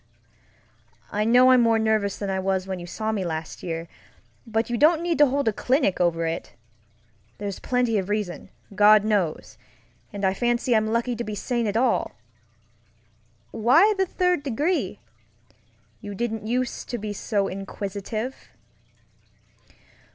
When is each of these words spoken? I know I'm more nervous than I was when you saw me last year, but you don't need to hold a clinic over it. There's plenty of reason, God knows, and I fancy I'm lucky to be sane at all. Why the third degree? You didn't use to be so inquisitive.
I 1.11 1.25
know 1.25 1.51
I'm 1.51 1.61
more 1.61 1.77
nervous 1.77 2.17
than 2.17 2.31
I 2.31 2.39
was 2.39 2.65
when 2.65 2.79
you 2.79 2.87
saw 2.87 3.11
me 3.11 3.23
last 3.23 3.61
year, 3.61 3.87
but 4.47 4.67
you 4.67 4.75
don't 4.75 5.03
need 5.03 5.19
to 5.19 5.27
hold 5.27 5.47
a 5.47 5.53
clinic 5.53 6.01
over 6.01 6.25
it. 6.25 6.53
There's 7.37 7.59
plenty 7.59 7.99
of 7.99 8.09
reason, 8.09 8.49
God 8.73 9.03
knows, 9.05 9.59
and 10.11 10.25
I 10.25 10.33
fancy 10.33 10.75
I'm 10.75 10.87
lucky 10.91 11.15
to 11.15 11.23
be 11.23 11.35
sane 11.35 11.67
at 11.67 11.77
all. 11.77 12.13
Why 13.51 13.93
the 13.95 14.07
third 14.07 14.41
degree? 14.41 15.01
You 15.99 16.15
didn't 16.15 16.47
use 16.47 16.83
to 16.85 16.97
be 16.97 17.13
so 17.13 17.47
inquisitive. 17.47 18.49